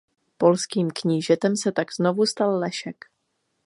[0.37, 3.05] Polským knížetem se tak znovu stal Lešek.